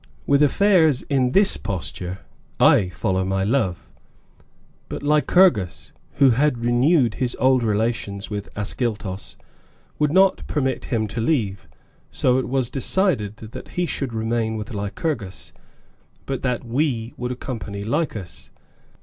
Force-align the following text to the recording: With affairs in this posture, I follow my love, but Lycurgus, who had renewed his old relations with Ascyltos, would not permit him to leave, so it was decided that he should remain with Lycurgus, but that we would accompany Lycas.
With 0.25 0.41
affairs 0.41 1.03
in 1.11 1.33
this 1.33 1.57
posture, 1.57 2.21
I 2.59 2.89
follow 2.89 3.23
my 3.23 3.43
love, 3.43 3.87
but 4.89 5.03
Lycurgus, 5.03 5.93
who 6.13 6.31
had 6.31 6.57
renewed 6.57 7.13
his 7.13 7.37
old 7.39 7.61
relations 7.63 8.27
with 8.27 8.49
Ascyltos, 8.55 9.35
would 9.99 10.11
not 10.11 10.41
permit 10.47 10.85
him 10.85 11.05
to 11.05 11.21
leave, 11.21 11.67
so 12.09 12.39
it 12.39 12.49
was 12.49 12.71
decided 12.71 13.37
that 13.37 13.67
he 13.77 13.85
should 13.85 14.11
remain 14.11 14.55
with 14.57 14.73
Lycurgus, 14.73 15.53
but 16.25 16.41
that 16.41 16.65
we 16.65 17.13
would 17.15 17.31
accompany 17.31 17.83
Lycas. 17.83 18.49